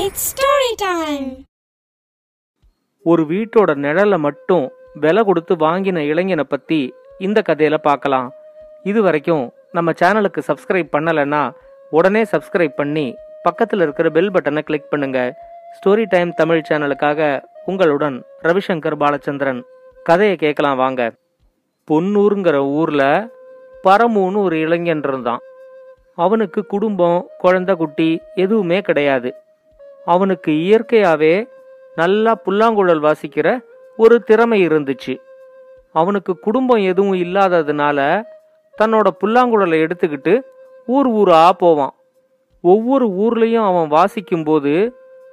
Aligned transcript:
It's 0.00 0.24
story 0.30 0.70
time 0.76 1.28
ஒரு 3.02 3.22
வீட்டோட 3.22 3.70
நிழலை 3.84 4.18
மட்டும் 4.18 4.72
விலை 4.94 5.24
கொடுத்து 5.24 5.54
வாங்கின 5.54 5.98
இளைஞனை 5.98 6.44
பத்தி 6.44 6.94
இந்த 7.18 7.42
கதையில 7.48 7.76
பார்க்கலாம். 7.76 8.32
இது 8.82 9.02
வரைக்கும் 9.02 9.52
நம்ம 9.72 9.92
சேனலுக்கு 10.00 10.42
சப்ஸ்கிரைப் 10.48 10.90
பண்ணலைன்னா 10.92 11.54
உடனே 11.90 12.22
சப்ஸ்கிரைப் 12.22 12.74
பண்ணி 12.76 13.14
பக்கத்தில் 13.42 13.80
இருக்கிற 13.80 14.10
பெல் 14.10 14.30
பட்டனை 14.30 14.58
கிளிக் 14.58 14.90
பண்ணுங்க. 14.90 15.38
ஸ்டோரி 15.76 16.04
டைம் 16.08 16.32
தமிழ் 16.34 16.62
சேனலுக்காக 16.68 17.42
உங்களுடன் 17.64 18.24
ரவிசங்கர் 18.42 18.98
பாலச்சந்திரன். 19.04 19.62
கதையை 20.02 20.36
கேட்கலாம் 20.36 20.76
வாங்க. 20.76 21.12
பொன்னூருங்கிற 21.90 22.56
ஊர்ல 22.56 23.28
பரமுன்னு 23.84 24.42
ஒரு 24.42 24.58
இளைஞன் 24.60 25.04
இருந்தான். 25.04 25.38
அவனுக்கு 26.14 26.66
குடும்பம் 26.66 27.26
குழந்தை 27.38 27.76
குட்டி 27.76 28.20
எதுவுமே 28.34 28.80
கிடையாது. 28.80 29.32
அவனுக்கு 30.06 30.50
இயற்கையாகவே 30.64 31.34
நல்லா 32.00 32.32
புல்லாங்குழல் 32.44 33.02
வாசிக்கிற 33.02 33.48
ஒரு 33.96 34.16
திறமை 34.22 34.58
இருந்துச்சு. 34.68 35.14
அவனுக்கு 35.92 36.32
குடும்பம் 36.38 36.82
எதுவும் 36.90 37.18
இல்லாததுனால 37.24 37.98
தன்னோட 38.78 39.06
புல்லாங்குழலை 39.20 39.78
எடுத்துக்கிட்டு 39.84 40.34
ஊர் 40.86 41.08
ஊரா 41.20 41.40
போவான். 41.62 41.94
ஒவ்வொரு 42.60 43.06
ஊர்லேயும் 43.24 43.66
அவன் 43.70 43.90
வாசிக்கும்போது 43.96 44.74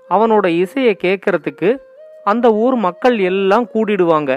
அவனோட 0.09 0.45
இசையை 0.63 0.93
கேட்கறதுக்கு 1.03 1.70
அந்த 2.23 2.48
ஊர் 2.63 2.76
மக்கள் 2.76 3.17
எல்லாம் 3.20 3.65
கூடிடுவாங்க. 3.73 4.31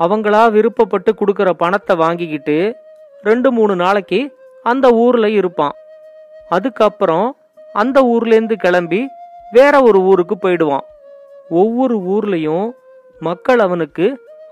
அவங்களா 0.00 0.42
விருப்பப்பட்டு 0.56 1.10
கொடுக்குற 1.20 1.50
பணத்தை 1.62 1.96
வாங்கிக்கிட்டு 1.96 2.56
ரெண்டு 3.22 3.48
மூணு 3.52 3.76
நாளைக்கு 3.76 4.20
அந்த 4.62 4.86
ஊர்ல 5.04 5.26
இருப்பான். 5.40 5.76
அதுக்கப்புறம் 6.48 7.28
அந்த 7.72 7.98
ஊர்லேருந்து 8.12 8.56
கிளம்பி 8.64 9.00
வேற 9.52 9.82
ஒரு 9.82 10.00
ஊருக்கு 10.00 10.38
போயிடுவான். 10.38 10.84
ஒவ்வொரு 11.48 11.96
ஊர்லயும் 11.98 12.70
மக்கள் 13.20 13.58
அவனுக்கு 13.58 14.06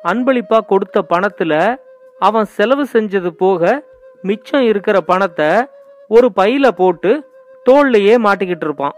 அன்பளிப்பா 0.05 0.59
கொடுத்த 0.67 1.05
பணத்துல 1.11 1.77
அவன் 2.19 2.45
செலவு 2.45 2.87
செஞ்சது 2.93 3.27
போக 3.27 3.83
மிச்சம் 4.23 4.63
இருக்கிற 4.63 5.01
பணத்தை 5.01 5.49
ஒரு 6.09 6.31
பையில 6.37 6.69
போட்டு 6.69 7.31
தோல்லையே 7.71 8.15
மாட்டிக்கிட்டு 8.19 8.67
இருப்பான். 8.67 8.95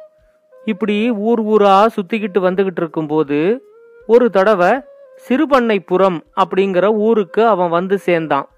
இப்படி 0.65 1.11
ஊர் 1.11 1.43
ஊரா 1.45 1.87
சுத்திக்கிட்டு 1.97 2.39
வந்துகிட்டு 2.41 2.81
இருக்கும்போது 2.83 3.39
ஒரு 4.07 4.31
தடவை 4.31 4.81
சிறுபண்ணைப்புறம் 5.29 6.19
அப்படிங்கிற 6.41 6.95
ஊருக்கு 6.95 7.47
அவன் 7.47 7.69
வந்து 7.69 7.99
சேர்ந்தான். 7.99 8.49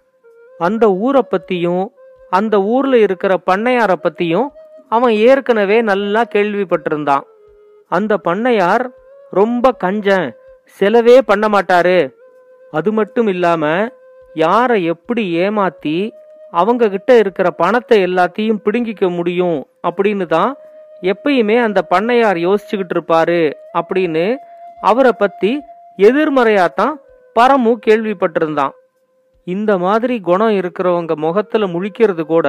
அந்த 0.58 0.92
ஊரை 0.92 1.22
பத்தியும் 1.30 1.86
அந்த 2.30 2.62
ஊர்ல 2.62 2.98
இருக்கிற 2.98 3.40
பண்ணையார 3.46 3.92
பத்தியும் 4.02 4.48
அவன் 4.88 5.12
ஏற்கனவே 5.12 5.82
நல்லா 5.82 6.22
கேள்விப்பட்டிருந்தான். 6.34 7.24
அந்த 7.90 8.18
பண்ணையார் 8.24 8.84
ரொம்ப 9.30 9.76
கஞ்சன் 9.84 10.26
செலவே 10.78 11.18
பண்ண 11.18 11.48
மாட்டாரு. 11.48 11.98
அது 12.70 12.92
மட்டும் 12.92 13.26
இல்லாம 13.26 13.88
யாரை 14.34 14.84
எப்படி 14.84 15.24
ஏமாத்தி 15.36 16.10
அவங்க 16.50 16.88
கிட்ட 16.88 17.18
இருக்கிற 17.18 17.50
பணத்தை 17.50 18.04
எல்லாத்தையும் 18.04 18.60
பிடுங்கிக்க 18.64 19.14
முடியும் 19.16 19.58
அப்படின்னு 19.82 20.26
தான் 20.26 20.56
எப்பயுமே 21.02 21.62
அந்த 21.62 21.86
பண்ணையார் 21.90 22.38
யோசிச்சுக்கிட்டு 22.46 22.94
இருப்பாரு 22.94 23.52
அப்படின்னு 23.74 24.36
அவரை 24.80 25.12
பத்தி 25.18 25.60
எதிர்மறையாத்தான் 25.98 26.94
பரமு 27.40 27.74
கேள்விப்பட்டிருந்தான். 27.86 28.70
இந்த 29.44 29.78
மாதிரி 29.78 30.20
குணம் 30.20 30.50
இருக்கிறவங்க 30.50 31.14
முகத்துல 31.14 31.66
முழிக்கிறது 31.66 32.22
கூட 32.22 32.48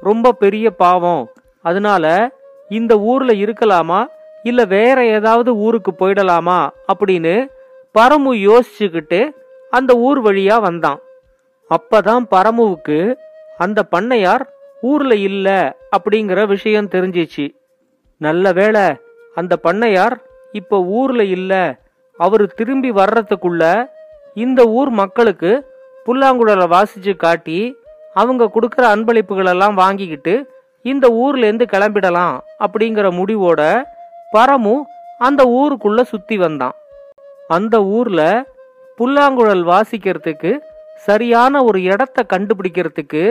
ரொம்ப 0.00 0.32
பெரிய 0.32 0.70
பாவம். 0.70 1.32
அதனால 1.62 2.30
இந்த 2.68 2.98
ஊர்ல 2.98 3.32
இருக்கலாமா? 3.32 4.06
இல்ல 4.50 4.60
வேற 4.64 4.98
ஏதாவது 5.16 5.50
ஊருக்கு 5.56 5.92
போயிடலாமா 5.92 6.58
அப்படின்னு 6.92 7.34
பரமு 7.98 8.32
யோசிச்சுக்கிட்டு 8.48 9.20
அந்த 9.70 9.92
ஊர் 10.06 10.18
வழியா 10.22 10.56
வந்தான். 10.60 11.00
அப்பதான் 11.70 12.24
பரமுவுக்கு 12.30 12.98
அந்த 13.58 13.80
பண்ணையார் 13.96 14.44
ஊர்ல 14.80 15.14
இல்ல 15.28 15.48
அப்படிங்கிற 15.96 16.40
விஷயம் 16.46 16.88
தெரிஞ்சிச்சு. 16.88 17.46
நல்ல 18.20 18.52
வேளை 18.52 18.84
அந்த 19.34 19.54
பண்ணையார் 19.64 20.16
இப்ப 20.52 20.82
ஊர்ல 20.98 21.22
இல்ல. 21.36 21.52
அவரு 22.18 22.44
திரும்பி 22.58 22.90
வர்றதுக்குள்ள 22.90 23.62
இந்த 24.34 24.60
ஊர் 24.78 24.90
மக்களுக்கு 25.00 25.52
புல்லாங்குழலை 26.06 26.66
வாசிச்சு 26.74 27.12
காட்டி 27.16 27.58
அவங்க 28.14 28.50
கொடுக்கற 28.54 28.84
அன்பளிப்புகளெல்லாம் 28.94 29.74
வாங்கிக்கிட்டு 29.74 30.34
இந்த 30.84 31.06
ஊர்லேருந்து 31.22 31.64
கிளம்பிடலாம் 31.72 32.34
அப்படிங்கிற 32.58 33.06
முடிவோட 33.18 33.60
பரமு 34.36 34.74
அந்த 35.18 35.42
ஊருக்குள்ள 35.58 36.02
சுத்தி 36.02 36.36
வந்தான். 36.36 36.74
அந்த 37.48 37.84
ஊர்ல 37.84 38.44
புல்லாங்குழல் 38.96 39.64
வாசிக்கிறதுக்கு 39.66 40.58
சரியான 40.96 41.64
ஒரு 41.64 41.82
இடத்த 41.82 42.24
கண்டுபிடிக்கிறதுக்கு 42.32 43.22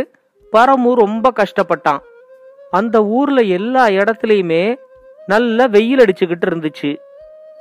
பரமு 0.52 0.94
ரொம்ப 0.94 1.32
கஷ்டப்பட்டான். 1.36 2.02
அந்த 2.72 3.04
ஊர்ல 3.04 3.42
எல்லா 3.42 3.88
இடத்துலையுமே 3.88 4.64
நல்ல 5.28 5.68
வெயில் 5.68 6.00
அடிச்சுக்கிட்டு 6.00 6.46
இருந்துச்சு. 6.46 6.98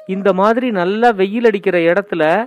இந்த 0.07 0.33
மாதிரி 0.33 0.71
நல்லா 0.71 1.11
வெயில் 1.11 1.45
அடிக்கிற 1.45 1.79
இடத்துல 1.79 2.47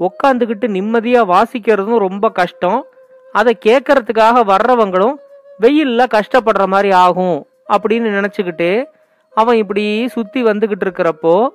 உக்காந்துக்கிட்டு 0.00 0.66
நிம்மதியா 0.76 1.22
வாசிக்கிறதும் 1.32 1.98
ரொம்ப 1.98 2.28
கஷ்டம். 2.28 2.86
அதை 3.32 3.58
கேட்கறதுக்காக 3.66 4.40
வர்றவங்களும் 4.44 5.14
வெயில்ல 5.60 6.04
கஷ்டப்படுற 6.14 6.66
மாதிரி 6.66 6.90
ஆகும் 6.90 7.46
அப்படின்னு 7.72 8.08
நினைச்சுக்கிட்டு 8.16 8.70
அவன் 9.34 9.56
இப்படி 9.56 10.08
சுத்தி 10.08 10.44
வந்துகிட்டு 10.44 10.84
இருக்கிறப்போ 10.84 11.48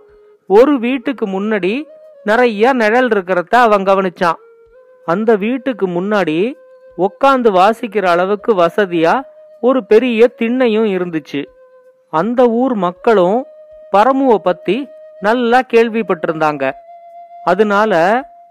ஒரு 0.47 0.79
வீட்டுக்கு 0.79 1.27
முன்னாடி 1.27 1.83
நிறைய 2.23 2.73
நிழல் 2.73 3.07
இருக்கிறத 3.07 3.55
அவன் 3.55 3.83
கவனிச்சான். 3.83 4.39
அந்த 5.05 5.35
வீட்டுக்கு 5.35 5.87
முன்னாடி 5.87 6.53
உக்காந்து 6.97 7.49
வாசிக்கிற 7.49 8.05
அளவுக்கு 8.05 8.55
வசதியா 8.55 9.21
ஒரு 9.61 9.85
பெரிய 9.85 10.31
திண்ணையும் 10.41 10.85
இருந்துச்சு. 10.85 11.45
அந்த 12.09 12.45
ஊர் 12.45 12.73
மக்களும் 12.73 13.45
பரமுவை 13.91 14.35
பத்தி 14.35 14.87
நல்லா 15.19 15.59
கேள்விப்பட்டிருந்தாங்க. 15.73 16.71
அதனால 17.43 17.93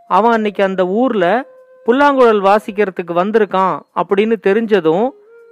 அவன் 0.09 0.33
அன்னைக்கு 0.33 0.65
அந்த 0.65 0.87
ஊர்ல 0.87 1.47
புல்லாங்குழல் 1.85 2.43
வாசிக்கிறதுக்கு 2.43 3.15
வந்திருக்கான் 3.15 3.79
அப்படின்னு 3.95 4.37
தெரிஞ்சதும் 4.47 5.11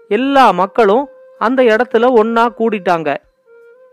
எல்லா 0.09 0.51
மக்களும் 0.51 1.09
அந்த 1.39 1.63
இடத்துல 1.63 2.05
ஒன்னா 2.23 2.49
கூடிட்டாங்க. 2.59 3.17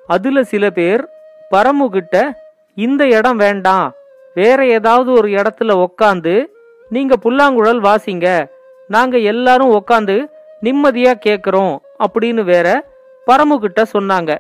அதுல 0.08 0.44
சில 0.44 0.70
பேர் 0.70 1.08
பரமு 1.52 1.90
கிட்ட 1.90 2.44
இந்த 2.76 3.06
இடம் 3.06 3.38
வேண்டாம். 3.38 3.94
வேற 4.34 4.66
ஏதாவது 4.66 5.12
ஒரு 5.12 5.28
இடத்துல 5.28 5.86
உக்காந்து 5.86 6.46
நீங்க 6.90 7.16
புல்லாங்குழல் 7.16 7.82
வாசிங்க. 7.82 8.50
நாங்க 8.88 9.18
எல்லாரும் 9.18 9.72
உக்காந்து 9.72 10.26
நிம்மதியா 10.62 11.14
கேக்குறோம். 11.26 11.78
அப்படின்னு 12.00 12.44
வேற 12.44 12.86
பரமு 13.28 13.58
கிட்ட 13.58 13.84
சொன்னாங்க. 13.94 14.38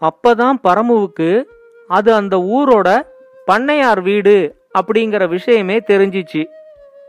அப்பதான் 0.00 0.52
பரமுவுக்கு 0.64 1.44
அது 1.88 2.14
அந்த 2.14 2.36
ஊரோட 2.36 3.02
பண்ணையார் 3.46 4.02
வீடு 4.02 4.56
அப்படிங்கிற 4.78 5.28
விஷயமே 5.28 5.78
தெரிஞ்சிச்சு. 5.78 6.46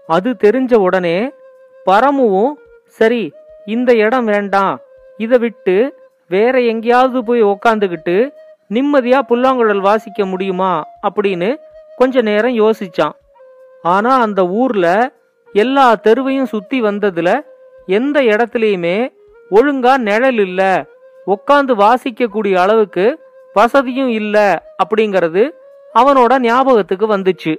அது 0.08 0.36
தெரிஞ்ச 0.44 0.76
உடனே 0.76 1.32
பரமுவும் 1.86 2.52
சரி 2.84 3.34
இந்த 3.66 3.94
இடம் 3.94 4.26
வேண்டாம். 4.26 4.80
இதை 5.18 5.38
விட்டு 5.38 5.99
வேற 6.30 6.62
எங்கேயாவது 6.62 7.24
போய் 7.24 7.44
உக்காந்துக்கிட்டு 7.44 8.34
நிம்மதியா 8.70 9.20
புல்லாங்குழல் 9.20 9.80
வாசிக்க 9.80 10.26
முடியுமா 10.26 10.86
அப்படின்னு 11.04 11.56
கொஞ்ச 11.96 12.22
நேரம் 12.22 12.58
யோசிச்சான். 12.58 13.16
ஆனா 13.82 14.22
அந்த 14.22 14.48
ஊர்ல 14.48 15.12
எல்லா 15.54 15.96
தெருவையும் 16.04 16.44
சுத்தி 16.44 16.82
வந்ததுல 16.82 17.42
எந்த 17.86 18.22
இடத்துலயுமே 18.22 19.12
ஒழுங்கா 19.52 19.98
நிழல் 19.98 20.38
இல்ல 20.38 20.86
உக்காந்து 21.28 21.74
வாசிக்கக்கூடிய 21.84 22.56
அளவுக்கு 22.56 23.20
வசதியும் 23.54 24.08
இல்ல 24.08 24.64
அப்படிங்கறது 24.84 25.50
அவனோட 25.96 26.40
ஞாபகத்துக்கு 26.40 27.18
வந்துச்சு. 27.18 27.58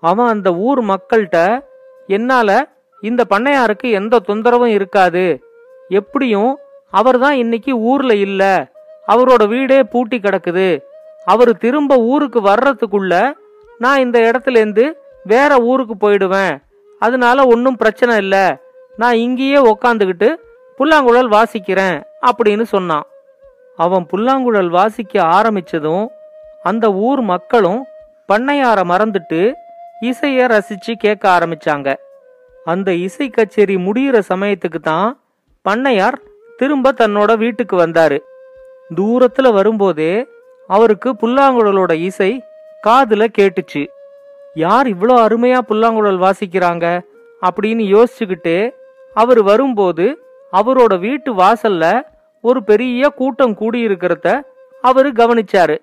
அவன் 0.00 0.26
அந்த 0.26 0.54
ஊர் 0.54 0.80
மக்கள்கிட்ட 0.84 1.64
என்னால 2.06 2.68
இந்த 3.00 3.24
பண்ணையாருக்கு 3.30 3.90
எந்த 3.90 4.20
தொந்தரவும் 4.28 4.74
இருக்காது 4.78 5.42
எப்படியும் 5.88 6.58
அவர் 6.98 7.18
தான் 7.24 7.36
இன்னைக்கு 7.42 7.72
ஊர்ல 7.90 8.12
இல்ல. 8.26 8.42
அவரோட 9.12 9.42
வீடே 9.48 9.78
பூட்டி 9.92 10.18
கிடக்குது. 10.18 10.68
அவர் 11.32 11.52
திரும்ப 11.64 11.96
ஊருக்கு 12.12 12.40
வர்றதுக்குள்ள 12.40 13.14
நான் 13.78 14.02
இந்த 14.04 14.18
இடத்துலேருந்து 14.26 14.84
வேற 15.32 15.52
ஊருக்கு 15.70 15.94
போயிடுவேன். 16.04 16.54
அதனால 17.02 17.38
ஒன்றும் 17.52 17.80
பிரச்சனை 17.82 18.14
இல்லை. 18.16 18.44
நான் 19.00 19.16
இங்கேயே 19.26 19.60
உக்காந்துக்கிட்டு 19.72 20.28
புல்லாங்குழல் 20.78 21.30
வாசிக்கிறேன் 21.30 21.96
அப்படின்னு 22.28 22.64
சொன்னான். 22.74 23.06
அவன் 23.78 24.04
புல்லாங்குழல் 24.10 24.70
வாசிக்க 24.78 25.14
ஆரம்பிச்சதும் 25.38 26.06
அந்த 26.62 26.86
ஊர் 27.06 27.22
மக்களும் 27.32 27.80
பண்ணையார 28.28 28.80
மறந்துட்டு 28.92 29.40
இசைய 30.00 30.46
ரசிச்சு 30.54 30.92
கேட்க 31.04 31.24
ஆரம்பிச்சாங்க. 31.36 31.88
அந்த 32.72 32.88
இசை 33.06 33.26
கச்சேரி 33.28 33.76
முடியிற 33.86 34.16
சமயத்துக்கு 34.32 34.80
தான் 34.90 35.08
பண்ணையார் 35.64 36.18
திரும்ப 36.56 36.92
தன்னோட 36.92 37.36
வீட்டுக்கு 37.36 37.76
வந்தாரு. 37.76 38.18
தூரத்துல 38.96 39.52
வரும்போதே 39.52 40.26
அவருக்கு 40.66 41.12
புல்லாங்குழலோட 41.12 41.92
இசை 41.92 42.42
காதுல 42.86 43.26
கேட்டுச்சு. 43.38 43.86
யார் 44.54 44.86
இவ்வளோ 44.86 45.16
அருமையா 45.26 45.58
புல்லாங்குழல் 45.58 46.18
வாசிக்கிறாங்க? 46.18 47.00
அப்படின்னு 47.42 48.04
யோசிச்சுக்கிட்டே 48.04 48.70
அவர் 49.14 49.42
வரும்போது 49.42 50.18
அவரோட 50.52 50.98
வீட்டு 50.98 51.34
வாசல்ல 51.34 52.02
ஒரு 52.40 52.64
பெரிய 52.64 53.08
கூட்டம் 53.08 53.56
கூடியிருக்கிறத 53.58 54.40
அவரு 54.82 55.12
கவனிச்சாரு. 55.12 55.78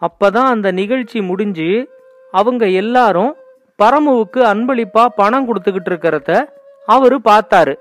அப்பதான் 0.00 0.46
அந்த 0.46 0.70
நிகழ்ச்சி 0.70 1.22
முடிஞ்சு 1.22 1.88
அவங்க 2.30 2.68
எல்லாரும் 2.68 3.34
பரமுவுக்கு 3.82 4.36
அன்பளிப்பா 4.36 5.06
பணம் 5.16 5.46
கொடுத்துக்கிட்டு 5.46 5.90
இருக்கிறத 5.90 6.44
அவரு 6.86 7.20
பார்த்தாரு. 7.24 7.74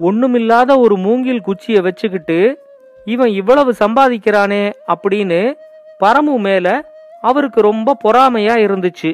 ஒண்ணுமில்லாத 0.00 0.78
ஒரு 0.78 0.96
மூங்கில் 0.96 1.42
குச்சிய 1.46 1.80
வச்சுக்கிட்டு 1.80 2.62
இவன் 3.04 3.28
இவ்வளவு 3.28 3.74
சம்பாதிக்கிறானே 3.78 4.72
அப்படின்னு 4.88 5.54
பரமு 6.00 6.38
மேல 6.38 6.94
அவருக்கு 7.20 7.60
ரொம்ப 7.60 7.96
பொறாமையா 8.04 8.54
இருந்துச்சு. 8.66 9.12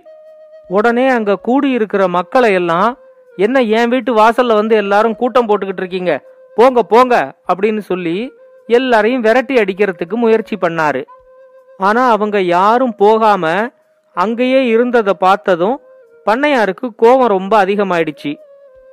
உடனே 0.69 1.09
அங்க 1.09 1.37
கூடி 1.37 1.71
இருக்கிற 1.71 2.09
மக்களை 2.09 2.53
எல்லாம் 2.53 2.99
என்ன 3.37 3.61
என் 3.61 3.89
வீட்டு 3.89 4.15
வாசல்ல 4.15 4.55
வந்து 4.55 4.77
எல்லாரும் 4.77 5.17
கூட்டம் 5.17 5.49
போட்டுக்கிட்டு 5.49 5.83
இருக்கீங்க? 5.85 6.21
போங்க 6.55 6.83
போங்க 6.83 7.33
அப்படின்னு 7.53 7.79
சொல்லி 7.79 8.33
எல்லாரையும் 8.67 9.21
விரட்டி 9.21 9.55
அடிக்கிறதுக்கு 9.55 10.15
முயற்சி 10.15 10.57
பண்ணாரு. 10.61 11.05
ஆனா 11.79 12.11
அவங்க 12.11 12.41
யாரும் 12.41 12.95
போகாம 12.95 13.69
அங்கேயே 14.15 14.67
இருந்ததை 14.67 15.15
பார்த்ததும் 15.15 15.81
பண்ணையாருக்கு 16.27 16.87
கோபம் 16.97 17.27
ரொம்ப 17.27 17.65
அதிகமாயிடுச்சு. 17.65 18.37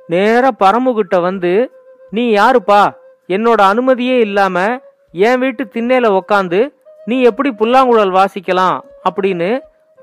நேர 0.06 0.50
பரமுகிட்ட 0.60 1.20
வந்து 1.20 1.70
நீ 2.16 2.24
யாருப்பா? 2.34 2.82
என்னோட 3.28 3.60
அனுமதியே 3.70 4.16
இல்லாம 4.26 4.56
என் 5.12 5.38
வீட்டு 5.38 5.62
திண்ணையில 5.74 6.06
உக்காந்து 6.18 6.60
நீ 7.04 7.16
எப்படி 7.22 7.50
புல்லாங்குழல் 7.52 8.12
வாசிக்கலாம் 8.18 8.76
அப்படின்னு 9.08 9.50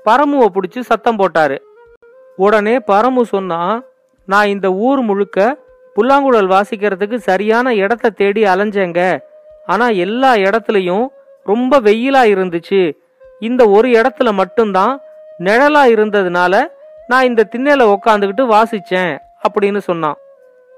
பரமுவை 0.06 0.46
பிடிச்சி 0.56 0.80
சத்தம் 0.90 1.18
போட்டாரு. 1.18 1.56
உடனே 2.36 2.74
பரமு 2.90 3.22
சொன்னா 3.32 3.60
நான் 4.28 4.52
இந்த 4.54 4.68
ஊர் 4.86 5.00
முழுக்க 5.08 5.38
புல்லாங்குழல் 5.94 6.48
வாசிக்கிறதுக்கு 6.48 7.18
சரியான 7.28 7.74
இடத்த 7.82 8.14
தேடி 8.20 8.42
அலைஞ்சேங்க. 8.52 9.00
ஆனா 9.66 9.88
எல்லா 10.04 10.30
இடத்துலையும் 10.46 11.06
ரொம்ப 11.50 11.80
வெயிலா 11.86 12.22
இருந்துச்சு. 12.34 12.82
இந்த 13.40 13.62
ஒரு 13.76 13.88
இடத்துல 14.00 14.32
மட்டும்தான் 14.40 14.94
நிழலா 15.38 15.84
இருந்ததுனால 15.94 16.54
நான் 17.06 17.28
இந்த 17.30 17.48
திண்ணையில 17.52 17.86
உக்காந்துக்கிட்டு 17.96 18.44
வாசிச்சேன் 18.56 19.12
அப்படின்னு 19.46 19.82
சொன்னான். 19.88 20.18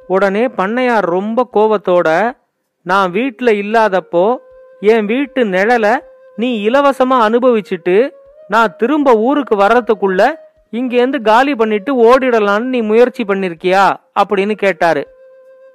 உடனே 0.07 0.47
பண்ணையார் 0.47 1.01
ரொம்ப 1.01 1.49
கோவத்தோட 1.53 2.37
நான் 2.83 3.11
வீட்டில் 3.11 3.63
இல்லாதப்போ 3.63 4.37
என் 4.81 5.07
வீட்டு 5.07 5.45
நிழலை 5.45 5.99
நீ 6.37 6.69
இலவசமா 6.69 7.17
அனுபவிச்சுட்டு 7.29 8.11
நான் 8.49 8.77
திரும்ப 8.77 9.13
ஊருக்கு 9.13 9.57
வர்றதுக்குள்ள 9.57 10.35
இங்கேருந்து 10.73 11.23
காலி 11.23 11.55
பண்ணிட்டு 11.55 11.95
ஓடிடலான்னு 12.03 12.63
நீ 12.63 12.81
முயற்சி 12.81 13.25
பண்ணிருக்கியா? 13.25 13.97
அப்படின்னு 14.21 14.53
கேட்டாரு. 14.53 15.09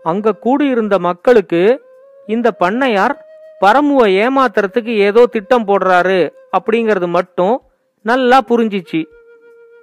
அங்க 0.03 0.31
கூடியிருந்த 0.31 0.99
மக்களுக்கு 0.99 1.81
இந்த 2.27 2.51
பண்ணையார் 2.59 3.15
பரமுவை 3.61 4.27
ஏமாத்துறதுக்கு 4.27 4.95
ஏதோ 4.97 5.25
திட்டம் 5.25 5.67
போடுறாரு 5.67 6.33
அப்படிங்கிறது 6.57 7.07
மட்டும் 7.07 7.61
நல்லா 8.01 8.41
புரிஞ்சிச்சு. 8.47 9.05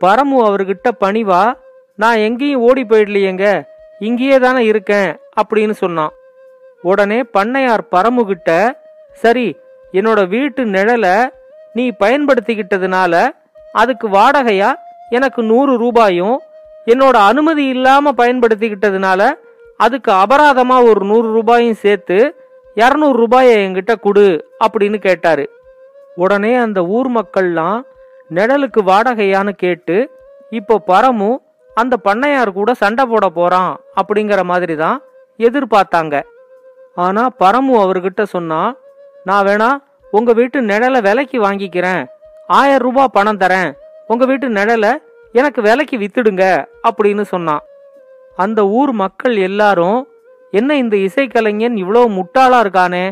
பரமு 0.00 0.38
அவர்கிட்ட 0.38 0.90
பணிவா 1.00 1.54
நான் 1.94 2.16
எங்கேயும் 2.16 2.60
ஓடி 2.60 2.82
போயிடலையேங்க. 2.82 3.62
இங்கேயே 3.98 4.38
தானே 4.38 4.64
இருக்கேன் 4.64 5.10
அப்படின்னு 5.40 5.70
சொன்னான். 5.70 6.12
உடனே 6.82 7.22
பண்ணையார் 7.38 7.84
பரமுகிட்ட 7.92 8.50
சரி 9.12 9.56
என்னோட 9.92 10.28
வீட்டு 10.28 10.64
நிழலை 10.64 11.16
நீ 11.72 11.84
பயன்படுத்திக்கிட்டதுனால 12.00 13.28
அதுக்கு 13.72 14.08
வாடகையா? 14.08 14.74
எனக்கு 15.10 15.42
நூறு 15.42 15.76
ரூபாயும் 15.76 16.40
என்னோட 16.86 17.16
அனுமதி 17.30 17.64
இல்லாம 17.66 18.12
பயன்படுத்திக்கிட்டதுனால 18.16 19.30
அதுக்கு 19.76 20.12
அபராதமா 20.12 20.76
ஒரு 20.84 21.00
நூறு 21.06 21.32
ரூபாயும் 21.32 21.74
சேர்த்து 21.74 22.18
இரநூறு 22.76 23.12
ரூபாயை 23.12 23.54
என்கிட்ட 23.66 23.94
கொடு 24.00 24.26
அப்படின்னு 24.64 24.98
கேட்டாரு. 24.98 25.44
உடனே 26.14 26.54
அந்த 26.54 26.84
ஊர் 26.84 27.10
மக்கள்லாம் 27.10 27.80
நிழலுக்கு 28.34 28.80
வாடகையான்னு 28.86 29.52
கேட்டு 29.56 29.96
இப்போ 30.50 30.80
பரமு 30.86 31.30
அந்த 31.80 31.94
பண்ணையார் 32.04 32.50
கூட 32.58 32.70
சண்டை 32.82 33.04
போட 33.12 33.26
போறான் 33.38 33.72
அப்படிங்கிற 34.00 34.40
மாதிரி 34.50 34.74
தான் 34.76 34.98
எதிர்பார்த்தாங்க. 35.46 36.14
ஆனா 37.04 37.22
பரமு 37.42 37.74
அவர்கிட்ட 37.82 38.22
சொன்னா 38.34 38.60
நான் 39.24 39.46
வேணா 39.46 39.70
உங்க 40.16 40.32
வீட்டு 40.38 40.58
நிழலை 40.70 41.00
விலைக்கு 41.06 41.38
வாங்கிக்கிறேன். 41.46 42.02
ஆயிரம் 42.58 42.84
ரூபாய் 42.86 43.14
பணம் 43.16 43.40
தரேன். 43.40 43.70
உங்க 44.06 44.24
வீட்டு 44.30 44.46
நிழலை 44.48 44.92
எனக்கு 45.32 45.60
விலைக்கு 45.62 45.96
வித்துடுங்க 45.98 46.44
அப்படின்னு 46.88 47.24
சொன்னான். 47.32 47.62
அந்த 48.44 48.60
ஊர் 48.78 48.92
மக்கள் 49.02 49.36
எல்லாரும் 49.48 49.98
என்ன 50.58 50.76
இந்த 50.82 50.96
இசைக்கலைஞன் 51.06 51.76
இவ்வளோ 51.82 52.02
முட்டாளா 52.18 52.58
இருக்கானே? 52.64 53.04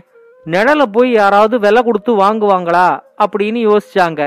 நிழலை 0.46 0.86
போய் 0.92 1.10
யாராவது 1.12 1.56
விலை 1.64 1.80
கொடுத்து 1.82 2.12
வாங்குவாங்களா? 2.22 2.88
அப்படின்னு 3.24 3.60
யோசிச்சாங்க. 3.68 4.22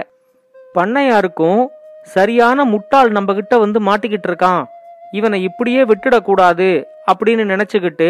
பண்ணையாருக்கும் 0.75 1.61
சரியான 2.09 2.65
முட்டாள் 2.65 3.09
நம்ம 3.09 3.33
கிட்ட 3.33 3.57
வந்து 3.57 3.79
மாட்டிக்கிட்டு 3.79 4.27
இருக்கான் 4.27 4.63
இவனை 5.11 5.43
இப்படியே 5.43 5.83
விட்டுடக்கூடாது 5.83 6.85
அப்படின்னு 7.11 7.43
நினச்சிக்கிட்டு 7.53 8.09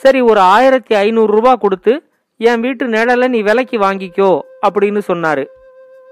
சரி 0.00 0.20
ஒரு 0.20 0.40
ஆயிரத்தி 0.40 0.94
ஐநூறு 0.94 1.58
கொடுத்து 1.58 2.02
என் 2.38 2.60
வீட்டு 2.60 2.86
நிழலை 2.86 3.28
நீ 3.28 3.40
விலைக்கு 3.40 3.78
வாங்கிக்கோ 3.78 4.40
அப்படின்னு 4.66 5.00
சொன்னாரு. 5.08 5.44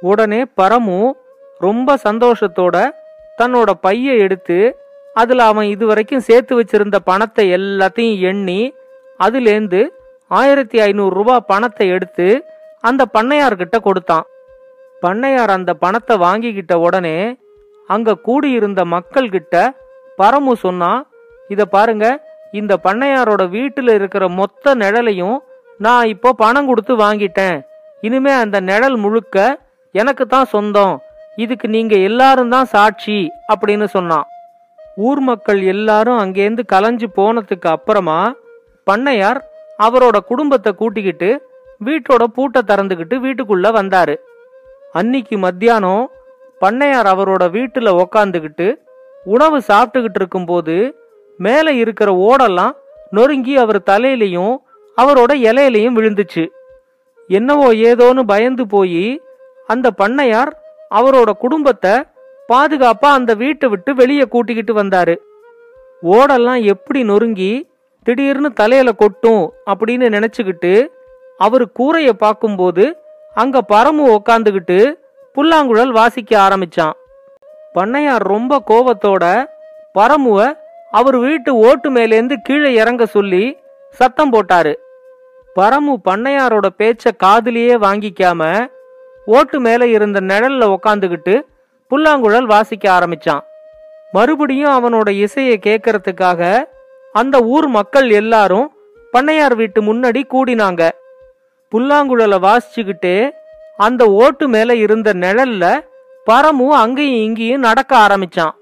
உடனே 0.01 0.45
பரமு 0.57 1.11
ரொம்ப 1.59 1.97
சந்தோஷத்தோட 2.05 2.77
தன்னோட 3.39 3.71
பையை 3.81 4.19
எடுத்து 4.19 4.77
அதில் 5.15 5.39
அவன் 5.39 5.67
இதுவரைக்கும் 5.67 6.21
சேர்த்து 6.21 6.61
வச்சிருந்த 6.61 6.97
பணத்தை 7.05 7.53
எல்லாத்தையும் 7.53 8.19
எண்ணி 8.21 8.75
அதுலேருந்து 9.21 9.87
ஆயிரத்தி 10.29 10.79
ஐநூறு 10.81 11.41
பணத்தை 11.47 11.89
எடுத்து 11.89 12.45
அந்த 12.81 13.05
பண்ணையார்கிட்ட 13.15 13.77
கொடுத்தான். 13.81 14.27
பண்ணையார் 15.07 15.53
அந்த 15.57 15.73
பணத்தை 15.83 16.15
வாங்கிக்கிட்ட 16.27 16.75
உடனே 16.87 17.17
அங்க 17.89 18.19
கூடியிருந்த 18.29 18.81
மக்கள் 18.95 19.33
கிட்ட 19.35 19.55
பரமு 20.21 20.53
சொன்னா 20.65 20.93
இத 21.53 21.65
பாருங்க 21.75 22.07
இந்த 22.61 22.73
பண்ணையாரோட 22.87 23.43
வீட்டுல 23.57 23.95
இருக்கிற 23.99 24.25
மொத்த 24.39 24.75
நிழலையும் 24.83 25.37
நான் 25.85 26.11
இப்போ 26.13 26.31
பணம் 26.43 26.69
கொடுத்து 26.69 26.95
வாங்கிட்டேன். 27.03 27.57
இனிமே 28.07 28.33
அந்த 28.43 28.57
நிழல் 28.69 28.97
முழுக்க 29.05 29.37
எனக்கு 29.95 30.25
தான் 30.35 30.51
சொந்தம். 30.55 30.95
இதுக்கு 31.45 31.67
நீங்க 31.75 31.95
எல்லாரும் 32.09 32.53
தான் 32.55 32.71
சாட்சி 32.75 33.19
அப்படின்னு 33.53 33.87
சொன்னான் 33.97 34.27
ஊர் 35.09 35.21
மக்கள் 35.29 35.61
எல்லாரும் 35.75 36.21
அங்கேருந்து 36.23 36.65
கலைஞ்சு 36.73 37.07
போனதுக்கு 37.19 37.69
அப்புறமா 37.75 38.21
பண்ணையார் 38.87 39.41
அவரோட 39.87 40.17
குடும்பத்தை 40.31 40.71
கூட்டிக்கிட்டு 40.81 41.31
வீட்டோட 41.87 42.25
பூட்டை 42.37 42.61
திறந்துக்கிட்டு 42.71 43.17
வீட்டுக்குள்ள 43.25 43.69
வந்தாரு. 43.79 44.15
அன்னைக்கு 44.93 45.39
மத்தியானம் 45.39 46.11
பண்ணையார் 46.61 47.09
அவரோட 47.13 47.51
வீட்டில் 47.51 47.99
உக்காந்துக்கிட்டு 48.03 48.77
உணவு 49.25 49.59
சாப்பிட்டுக்கிட்டு 49.69 50.15
இருக்கும்போது 50.15 50.97
மேலே 51.39 51.77
இருக்கிற 51.77 52.13
ஓடெல்லாம் 52.13 52.77
நொறுங்கி 53.11 53.57
அவர் 53.57 53.81
தலையிலையும் 53.91 54.55
அவரோட 54.97 55.33
இலையிலையும் 55.49 55.97
விழுந்துச்சு. 55.99 56.47
என்னவோ 57.29 57.75
ஏதோன்னு 57.75 58.23
பயந்து 58.27 58.67
போய் 58.67 59.23
அந்த 59.67 59.91
பண்ணையார் 59.99 60.53
அவரோட 60.91 61.31
குடும்பத்தை 61.31 61.95
பாதுகாப்பா 62.49 63.09
அந்த 63.19 63.35
வீட்டை 63.35 63.69
விட்டு 63.69 63.95
வெளியே 63.95 64.23
கூட்டிக்கிட்டு 64.23 64.83
வந்தாரு. 64.83 65.15
ஓடெல்லாம் 66.03 66.63
எப்படி 66.63 67.03
நொறுங்கி 67.03 67.69
திடீர்னு 68.03 68.53
தலையில 68.53 68.93
கொட்டும் 68.93 69.53
அப்படின்னு 69.67 70.09
நினைச்சுக்கிட்டு 70.17 70.87
அவர் 71.39 71.73
கூரையை 71.73 72.13
பார்க்கும்போது 72.13 72.99
அங்க 73.41 73.59
பரமு 73.69 74.05
உக்காந்துக்கிட்டு 74.17 74.79
புல்லாங்குழல் 75.35 75.93
வாசிக்க 75.93 76.31
ஆரம்பிச்சான். 76.39 76.95
பண்ணையார் 77.75 78.25
ரொம்ப 78.33 78.63
கோவத்தோட 78.71 79.25
பரமுவ 79.93 80.39
அவர் 80.91 81.17
வீட்டு 81.17 81.51
ஓட்டு 81.55 81.91
மேலேந்து 81.91 82.35
கீழே 82.43 82.75
இறங்க 82.75 83.07
சொல்லி 83.07 83.45
சத்தம் 83.91 84.33
போட்டாரு. 84.33 84.73
பரமு 85.57 85.95
பண்ணையாரோட 86.05 86.67
பேச்ச 86.79 87.13
காதிலேயே 87.17 87.75
வாங்கிக்காம 87.77 88.69
ஓட்டு 89.27 89.61
மேல 89.61 89.87
இருந்த 89.87 90.21
நிழல்ல 90.21 90.77
உக்காந்துக்கிட்டு 90.77 91.35
புல்லாங்குழல் 91.89 92.47
வாசிக்க 92.47 92.85
ஆரம்பிச்சான். 92.99 93.45
மறுபடியும் 94.13 94.75
அவனோட 94.79 95.09
இசையை 95.09 95.59
கேட்கறதுக்காக 95.67 96.65
அந்த 97.13 97.37
ஊர் 97.55 97.69
மக்கள் 97.69 98.09
எல்லாரும் 98.11 98.67
பண்ணையார் 99.13 99.55
வீட்டு 99.57 99.81
முன்னாடி 99.83 100.23
கூடினாங்க. 100.33 100.83
புல்லாங்குழலை 101.73 102.39
வாசிச்சுக்கிட்டே 102.47 103.31
அந்த 103.77 104.05
ஓட்டு 104.07 104.49
மேல 104.49 104.75
இருந்த 104.75 105.13
நிழல்ல 105.13 105.65
பரமு 106.27 106.67
அங்கேயும் 106.83 107.23
இங்கேயும் 107.23 107.61
நடக்க 107.61 107.93
ஆரம்பிச்சான். 107.97 108.55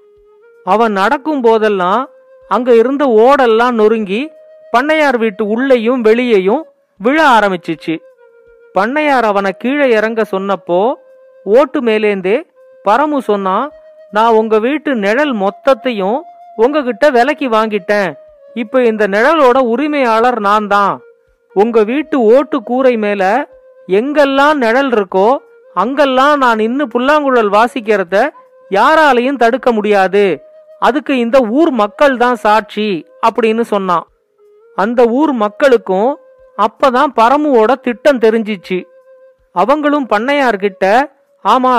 அவன் 0.65 0.91
நடக்கும் 0.91 1.41
போதெல்லாம் 1.41 2.09
அங்க 2.47 2.75
இருந்த 2.75 3.05
ஓடெல்லாம் 3.05 3.71
நொறுங்கி 3.71 4.31
பண்ணையார் 4.73 5.17
வீட்டு 5.17 5.47
உள்ளேயும் 5.47 6.01
வெளியேயும் 6.01 6.65
விழ 6.97 7.17
ஆரம்பிச்சிச்சு. 7.29 7.95
பண்ணையார் 8.73 9.23
அவனை 9.23 9.51
கீழே 9.57 9.89
இறங்க 9.89 10.21
சொன்னப்போ 10.31 10.93
ஓட்டு 11.43 11.81
மேலேந்தே 11.81 12.37
பரமு 12.85 13.17
சொன்னான் 13.17 13.71
நான் 14.11 14.33
உங்க 14.33 14.59
வீட்டு 14.59 14.95
நிழல் 14.95 15.33
மொத்தத்தையும் 15.35 16.19
உங்ககிட்ட 16.55 17.09
விலைக்கு 17.09 17.49
வாங்கிட்டேன். 17.49 18.11
இப்ப 18.53 18.83
இந்த 18.83 19.07
நிழலோட 19.07 19.57
உரிமையாளர் 19.57 20.39
நான் 20.39 20.67
தான் 20.67 20.93
உங்க 21.61 21.77
வீட்டு 21.89 22.15
ஓட்டு 22.35 22.57
கூரை 22.69 22.95
மேல 23.03 23.23
எங்கெல்லாம் 23.99 24.57
நிழல் 24.63 24.91
இருக்கோ 24.95 25.27
அங்கெல்லாம் 25.75 26.35
நான் 26.43 26.59
இன்னும் 26.65 26.91
புல்லாங்குழல் 26.93 27.51
வாசிக்கிறத 27.55 28.17
யாராலையும் 28.71 29.39
தடுக்க 29.43 29.69
முடியாது. 29.77 30.25
அதுக்கு 30.79 31.13
இந்த 31.17 31.37
ஊர் 31.57 31.71
மக்கள் 31.81 32.15
தான் 32.23 32.37
சாட்சி 32.45 32.87
அப்படின்னு 33.27 33.63
சொன்னான். 33.73 34.05
அந்த 34.77 35.01
ஊர் 35.19 35.33
மக்களுக்கும் 35.43 36.11
அப்பதான் 36.57 37.11
பரமுவோட 37.19 37.71
திட்டம் 37.87 38.23
தெரிஞ்சிச்சு. 38.25 38.79
அவங்களும் 39.55 40.07
பண்ணையார்கிட்ட 40.13 40.85
ஆமா 41.45 41.75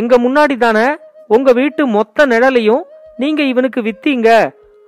எங்க 0.00 0.14
முன்னாடி 0.24 0.54
தானே 0.56 0.86
உங்க 1.34 1.50
வீட்டு 1.60 1.82
மொத்த 1.96 2.26
நிழலையும் 2.32 2.84
நீங்க 3.22 3.40
இவனுக்கு 3.52 3.80
வித்தீங்க. 3.88 4.28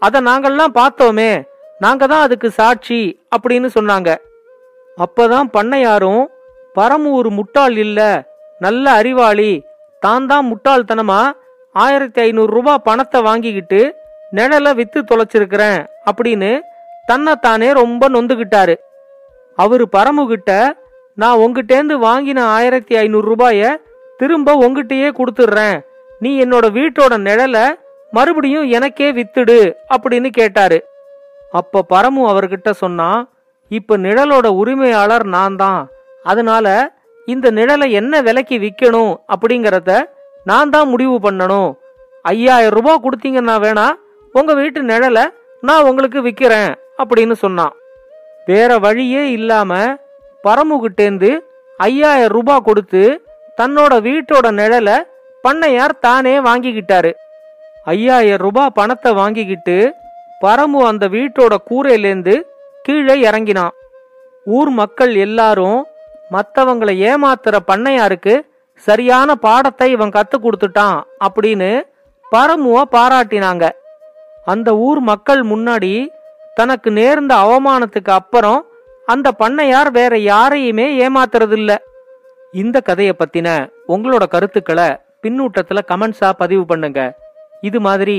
அதை 0.02 0.18
நாங்கள்லாம் 0.28 0.78
பார்த்தோமே 0.80 1.30
நாங்க 1.84 2.02
தான் 2.06 2.24
அதுக்கு 2.26 2.48
சாட்சி 2.50 3.00
அப்படின்னு 3.36 3.68
சொன்னாங்க. 3.76 4.10
அப்பதான் 4.98 5.48
பண்ணையாரும் 5.56 6.24
பரமு 6.76 7.08
ஒரு 7.18 7.30
முட்டாள் 7.30 7.76
இல்ல 7.76 8.00
நல்ல 8.58 8.84
அறிவாளி 8.90 9.52
தான் 10.02 10.26
தான் 10.26 10.46
முட்டாள்தனமா 10.50 11.20
ஆயிரத்தி 11.74 12.20
ஐநூறு 12.20 12.50
ரூபாய் 12.52 12.84
பணத்தை 12.84 13.22
வாங்கிக்கிட்டு 13.22 13.80
நிழலை 14.32 14.74
வித்து 14.74 15.00
தொலைச்சிருக்கிறேன் 15.02 15.80
அப்படின்னு 16.10 16.50
தன்னைத்தானே 17.06 17.68
ரொம்ப 17.72 18.08
நொந்துகிட்டாரு. 18.08 18.74
அவரு 19.58 19.84
பரமுகிட்ட 19.96 20.52
நான் 21.14 21.40
உங்ககிட்டேந்து 21.44 21.94
வாங்கின 22.06 22.38
ஆயிரத்தி 22.56 22.94
ஐநூறு 22.96 23.26
ரூபாய 23.26 23.68
திரும்ப 24.18 24.54
உங்ககிட்டயே 24.64 25.08
கொடுத்துடுறேன். 25.18 25.78
நீ 26.20 26.30
என்னோட 26.44 26.66
வீட்டோட 26.78 27.14
நிழலை 27.28 27.66
மறுபடியும் 28.12 28.68
எனக்கே 28.68 29.08
வித்துடு 29.12 29.58
அப்படின்னு 29.94 30.28
கேட்டாரு. 30.40 30.78
அப்ப 31.52 31.84
பரமு 31.94 32.22
அவர்கிட்ட 32.32 32.70
சொன்னான் 32.82 33.20
இப்ப 33.70 33.96
நிழலோட 33.96 34.46
உரிமையாளர் 34.60 35.26
நான் 35.36 35.56
தான் 35.62 35.80
அதனால 36.24 36.66
இந்த 37.28 37.46
நிழலை 37.50 37.86
என்ன 38.00 38.20
விலைக்கு 38.26 38.56
விற்கணும் 38.64 39.12
அப்படிங்கறத 39.34 39.90
நான் 40.46 40.72
தான் 40.74 40.88
முடிவு 40.92 41.16
பண்ணணும். 41.24 41.70
ஐயாயிரம் 42.24 42.76
ரூபாய் 42.78 43.02
கொடுத்தீங்கன்னா 43.04 43.56
வேணா 43.64 43.86
உங்க 44.34 44.52
வீட்டு 44.54 44.80
நிழலை 44.82 45.24
நான் 45.62 45.86
உங்களுக்கு 45.90 46.18
விற்கிறேன் 46.26 46.72
அப்படின்னு 47.02 47.36
சொன்னான். 47.44 47.74
வேற 48.46 48.70
வழியே 48.84 49.22
இல்லாம 49.36 49.80
பரமுகிட்டேந்து 50.44 51.30
ஐயாயிரம் 51.80 52.34
ரூபாய் 52.36 52.66
கொடுத்து 52.68 53.02
தன்னோட 53.58 53.92
வீட்டோட 54.08 54.46
நிழலை 54.60 54.96
பண்ணையார் 55.44 56.00
தானே 56.06 56.34
வாங்கிக்கிட்டாரு. 56.48 57.10
ஐயாயிரம் 57.86 58.44
ரூபாய் 58.46 58.76
பணத்தை 58.78 59.10
வாங்கிக்கிட்டு 59.20 59.76
பரமு 60.40 60.80
அந்த 60.90 61.04
வீட்டோட 61.16 61.54
கூரையிலேருந்து 61.70 62.34
கீழே 62.86 63.14
இறங்கினான் 63.28 63.74
ஊர் 64.56 64.70
மக்கள் 64.80 65.12
எல்லாரும் 65.26 65.80
மற்றவங்களை 66.34 66.94
ஏமாத்துற 67.10 67.56
பண்ணையாருக்கு 67.70 68.34
சரியான 68.74 69.34
பாடத்தை 69.46 69.86
இவன் 69.90 70.14
கத்து 70.16 70.36
கொடுத்துட்டான் 70.38 70.98
அப்படின்னு 71.26 71.70
பரமுவ 72.24 72.76
பாராட்டினாங்க. 72.96 73.64
அந்த 74.44 74.68
ஊர் 74.76 75.00
மக்கள் 75.00 75.42
முன்னாடி 75.42 75.92
தனக்கு 76.54 76.90
நேர்ந்த 76.90 77.34
அவமானத்துக்கு 77.34 78.12
அப்புறம் 78.20 78.60
அந்த 79.06 79.28
பண்ணையார் 79.38 79.90
வேற 79.90 80.18
யாரையுமே 80.18 80.86
ஏமாத்துறதில்ல. 81.06 81.72
இந்த 82.52 82.76
கதையை 82.80 83.14
பத்தின 83.18 83.48
உங்களோட 83.88 84.24
கருத்துக்களை 84.34 84.88
பின்னூட்டத்துல 85.22 85.82
கமெண்ட்ஸா 85.90 86.30
பதிவு 86.42 86.64
பண்ணுங்க. 86.66 87.00
இது 87.60 87.80
மாதிரி 87.80 88.18